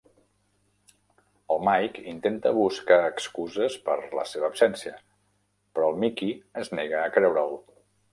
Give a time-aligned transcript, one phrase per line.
[1.55, 4.95] El Mike intenta buscar excuses per la seva absència,
[5.77, 7.55] però el Mickey es nega a creure'l.